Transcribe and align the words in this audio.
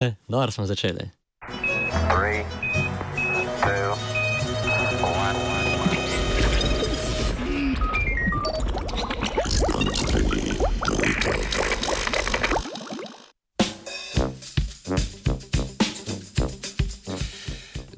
E, 0.00 0.14
dobro 0.28 0.50
smo 0.50 0.66
začeli. 0.66 1.10
Three, 2.10 2.44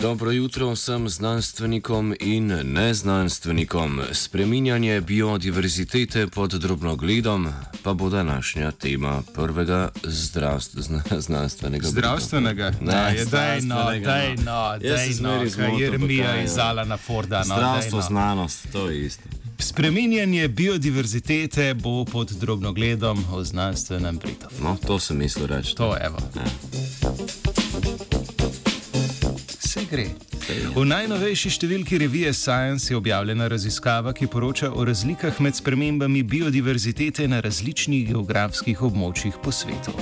Dobro 0.00 0.30
jutro 0.30 0.70
vsem 0.70 1.08
znanstvenikom 1.08 2.14
in 2.20 2.46
neznanstvenikom. 2.64 4.00
Spreminjanje 4.12 5.00
biodiverzitete 5.00 6.26
pod 6.26 6.50
drobnogledom 6.50 7.48
pa 7.82 7.92
bo 7.92 8.10
današnja 8.10 8.70
tema 8.70 9.22
prvega 9.34 9.88
zdravst, 10.04 10.76
zna, 10.76 11.02
znanstvenega. 11.18 11.88
Zdravstvenega, 11.88 12.72
Ne, 12.80 12.94
ne, 12.94 13.16
je 13.16 13.24
daj 13.24 13.60
no, 13.60 13.74
daj 14.04 14.36
no. 14.36 14.42
no, 14.44 14.78
daj 14.78 15.08
no, 15.20 15.44
kaj 15.56 15.82
Jeremija 15.82 16.26
pa 16.26 16.32
kaj, 16.32 16.44
iz 16.44 16.56
ja. 16.56 16.64
Alana 16.64 16.96
Forda. 16.96 17.38
No, 17.38 17.44
Zdravstvo, 17.44 17.98
no. 17.98 18.04
znanost, 18.04 18.66
to 18.72 18.90
je 18.90 19.06
isto. 19.06 19.22
Spreminjanje 19.58 20.48
biodiverzitete 20.48 21.74
bo 21.74 22.04
pod 22.04 22.30
drobnogledom 22.30 23.24
v 23.32 23.44
znanstvenem 23.44 24.18
Britovu. 24.18 24.52
No, 24.62 24.76
to 24.86 24.98
sem 24.98 25.18
mislil 25.18 25.46
reči. 25.46 25.74
To 25.74 25.96
evo. 26.00 26.18
Ja. 26.36 26.42
Se 29.78 29.84
gre. 29.86 30.08
V 30.74 30.82
najnovejši 30.90 31.52
številki 31.54 32.00
revije 32.02 32.32
Science 32.34 32.90
je 32.90 32.96
objavljena 32.98 33.46
raziskava, 33.52 34.10
ki 34.10 34.26
poroča 34.26 34.72
o 34.74 34.82
razlikah 34.82 35.38
med 35.44 35.54
spremembami 35.54 36.24
biodiverzitete 36.26 37.28
na 37.30 37.38
različnih 37.44 38.08
geografskih 38.10 38.82
območjih 38.82 39.38
po 39.44 39.54
svetu. 39.54 39.94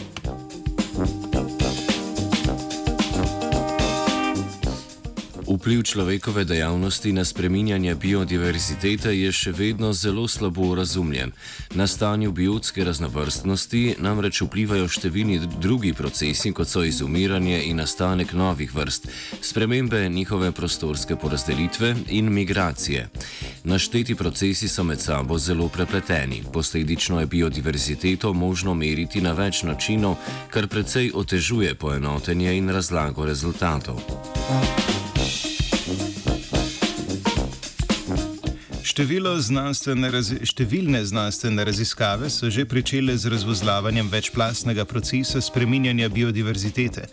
Vpliv 5.48 5.82
človekove 5.82 6.44
dejavnosti 6.44 7.12
na 7.12 7.25
spreminjanje 7.25 7.94
biodiverzitete 7.94 9.12
je 9.14 9.30
še 9.33 9.52
vedno 9.55 9.92
zelo 9.92 10.27
slabo 10.28 10.75
razumljen. 10.75 11.30
Na 11.75 11.86
stanju 11.86 12.33
biotske 12.33 12.84
raznovrstnosti 12.84 13.94
namreč 14.02 14.41
vplivajo 14.42 14.89
številni 14.91 15.39
drugi 15.62 15.92
procesi, 15.94 16.50
kot 16.52 16.69
so 16.69 16.83
izumiranje 16.83 17.61
in 17.69 17.78
nastanek 17.78 18.34
novih 18.34 18.74
vrst, 18.74 19.06
spremembe 19.41 20.02
njihove 20.08 20.50
prostorske 20.52 21.17
porazdelitve 21.17 21.94
in 22.08 22.33
migracije. 22.34 23.06
Našteti 23.64 24.19
procesi 24.19 24.69
so 24.69 24.83
med 24.84 25.00
sabo 25.00 25.39
zelo 25.39 25.69
prepleteni, 25.69 26.42
posledično 26.52 27.20
je 27.20 27.27
biodiverziteto 27.27 28.33
možno 28.33 28.74
meriti 28.74 29.22
na 29.22 29.33
več 29.33 29.62
načinov, 29.62 30.19
kar 30.50 30.67
precej 30.67 31.12
otežuje 31.14 31.74
poenotenje 31.74 32.58
in 32.58 32.70
razlago 32.74 33.24
rezultatov. 33.24 34.02
Število 34.02 35.05
znanstvene 38.97 40.08
razi 40.11 40.39
številne 40.41 41.02
znanstvene 41.05 41.64
raziskave 41.69 42.30
so 42.30 42.48
že 42.48 42.64
pričele 42.64 43.16
z 43.16 43.28
razvozlavanjem 43.28 44.08
večplastnega 44.08 44.84
procesa 44.84 45.41
spreminjanja 45.41 46.08
biodiverzitete. 46.08 47.05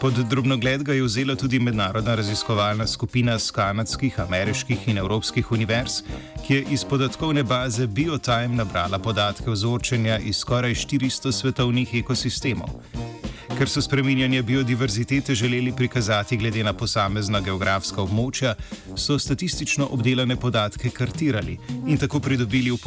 Pod 0.00 0.14
drobnogled 0.26 0.82
ga 0.82 0.92
je 0.92 1.04
vzela 1.04 1.36
tudi 1.36 1.60
mednarodna 1.60 2.16
raziskovalna 2.18 2.86
skupina 2.86 3.38
z 3.38 3.50
kanadskih, 3.50 4.18
ameriških 4.20 4.88
in 4.88 4.98
evropskih 4.98 5.52
univerz, 5.52 6.02
ki 6.46 6.54
je 6.54 6.64
iz 6.70 6.84
podatkovne 6.84 7.44
baze 7.44 7.86
Biotime 7.86 8.56
nabrala 8.56 8.98
podatke 8.98 9.50
vzorčenja 9.50 10.18
iz 10.18 10.42
skoraj 10.42 10.74
400 10.74 11.32
svetovnih 11.32 11.94
ekosistemov. 11.94 12.74
Ker 13.60 13.68
so 13.68 13.82
spreminjanje 13.82 14.42
biodiverzitete 14.42 15.34
želeli 15.34 15.72
prikazati 15.76 16.36
glede 16.36 16.62
na 16.64 16.72
posamezna 16.72 17.40
geografska 17.44 18.00
območja, 18.00 18.54
so 18.96 19.18
statistično 19.20 19.88
obdelane 19.92 20.36
podatke 20.36 20.88
kartirali 20.90 21.58
in 21.86 21.98
tako 22.00 22.22
pridobili 22.24 22.72
v 22.72 22.78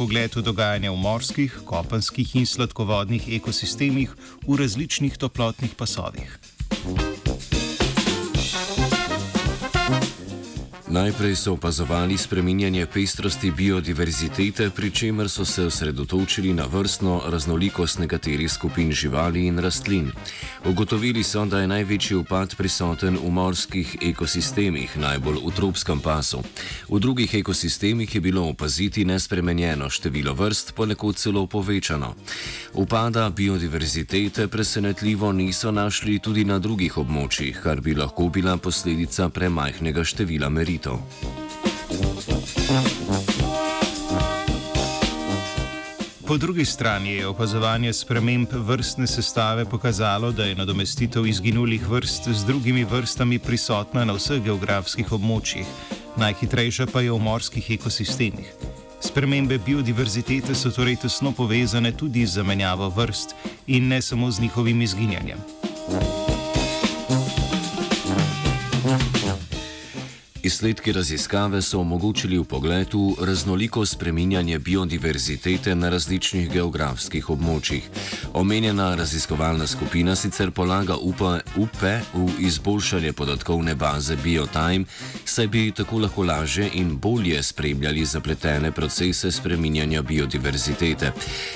dogajanje 0.42 0.90
v 0.90 0.96
morskih, 0.96 1.60
kopenskih 1.64 2.34
in 2.36 2.46
sladkovodnih 2.46 3.28
ekosistemih 3.36 4.16
v 4.48 4.58
različnih 4.58 5.14
toplotnih 5.16 5.78
pasovih. 5.78 6.53
Najprej 10.94 11.36
so 11.36 11.52
opazovali 11.52 12.18
spreminjanje 12.18 12.86
pestrosti 12.86 13.50
biodiverzitete, 13.50 14.70
pri 14.70 14.90
čemer 14.90 15.28
so 15.30 15.44
se 15.44 15.64
osredotočili 15.66 16.52
na 16.52 16.64
vrstno 16.70 17.22
raznolikost 17.26 17.98
nekaterih 17.98 18.52
skupin 18.52 18.92
živali 18.92 19.46
in 19.46 19.58
rastlin. 19.58 20.12
Ugotovili 20.64 21.22
so, 21.22 21.44
da 21.44 21.60
je 21.60 21.66
največji 21.66 22.16
upad 22.16 22.54
prisoten 22.56 23.18
v 23.18 23.30
morskih 23.30 23.96
ekosistemih, 24.02 24.96
najbolj 24.96 25.38
v 25.46 25.50
tropskem 25.56 26.00
pasu. 26.00 26.42
V 26.88 27.00
drugih 27.00 27.34
ekosistemih 27.34 28.14
je 28.14 28.20
bilo 28.20 28.46
opaziti 28.48 29.04
nespremenjeno 29.04 29.90
število 29.90 30.34
vrst, 30.34 30.72
ponekod 30.74 31.16
celo 31.16 31.46
povečano. 31.46 32.14
Upada 32.74 33.30
biodiverzitete 33.30 34.48
presenetljivo 34.48 35.32
niso 35.32 35.70
našli 35.70 36.18
tudi 36.18 36.44
na 36.44 36.58
drugih 36.58 36.98
območjih, 36.98 37.60
kar 37.62 37.80
bi 37.80 37.94
lahko 37.94 38.28
bila 38.28 38.56
posledica 38.56 39.28
premajhnega 39.28 40.04
števila 40.04 40.48
meritev. 40.48 40.83
Po 46.26 46.36
drugi 46.36 46.64
strani 46.64 47.10
je 47.10 47.26
opazovanje 47.26 47.92
sprememb 47.92 48.48
vrstne 48.52 49.06
sestave 49.06 49.64
pokazalo, 49.64 50.32
da 50.32 50.44
je 50.44 50.54
nadomestitev 50.54 51.26
izginulih 51.26 51.88
vrst 51.88 52.28
z 52.28 52.44
drugimi 52.44 52.84
vrstami 52.84 53.38
prisotna 53.38 54.04
na 54.04 54.12
vseh 54.12 54.42
geografskih 54.42 55.12
območjih, 55.12 55.66
najhitrejša 56.16 56.86
pa 56.92 57.00
je 57.00 57.12
v 57.12 57.18
morskih 57.18 57.70
ekosistemih. 57.70 58.52
Spremembe 59.00 59.58
biodiverzitete 59.58 60.54
so 60.54 60.70
torej 60.70 60.96
tesno 60.96 61.32
povezane 61.32 61.92
tudi 61.92 62.26
z 62.26 62.40
zamenjavo 62.40 62.88
vrst 62.88 63.34
in 63.66 63.88
ne 63.88 64.02
samo 64.02 64.30
z 64.30 64.40
njihovim 64.40 64.82
izginjanjem. 64.82 65.53
Izsledki 70.44 70.92
raziskave 70.92 71.62
so 71.62 71.80
omogočili 71.80 72.38
v 72.38 72.44
raznoliko 73.20 73.86
spreminjanje 73.86 74.58
biodiverzitete 74.58 75.74
na 75.74 75.88
različnih 75.88 76.50
geografskih 76.52 77.30
območjih. 77.30 77.82
Omenjena 78.34 78.94
raziskovalna 78.94 79.66
skupina 79.66 80.16
sicer 80.16 80.50
polaga 80.50 80.96
upe, 80.96 81.40
upe 81.56 82.00
v 82.14 82.28
izboljšanje 82.38 83.12
podatkovne 83.12 83.74
baze 83.74 84.16
Biotime, 84.16 84.84
saj 85.24 85.46
bi 85.46 85.72
tako 85.72 85.98
lahko 85.98 86.22
lažje 86.22 86.68
in 86.74 86.98
bolje 86.98 87.42
spremljali 87.42 88.04
zapletene 88.04 88.72
procese 88.72 89.32
spreminjanja 89.32 90.02
biodiverzitete. 90.02 91.12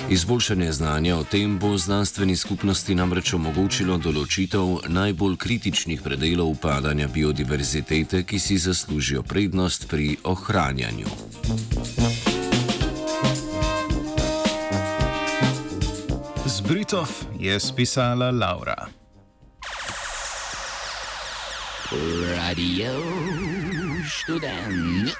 Izboljšanje 0.09 0.71
znanja 0.71 1.17
o 1.17 1.23
tem 1.23 1.59
bo 1.59 1.77
znanstveni 1.77 2.35
skupnosti 2.35 2.95
namreč 2.95 3.33
omogočilo 3.33 3.97
določitev 3.97 4.89
najbolj 4.89 5.37
kritičnih 5.37 6.01
predelov 6.01 6.49
upadanja 6.57 7.07
biodiverzitete, 7.07 8.23
ki 8.23 8.39
si 8.39 8.57
zaslužijo 8.57 8.78
prednost 9.23 9.87
pri 9.87 10.17
ohranjanju. 10.23 11.07
Z 16.45 16.61
Britov 16.61 17.09
je 17.39 17.59
spisala 17.59 18.31
Laura. 18.31 18.87
Radio 22.35 22.93
študent. 24.05 25.13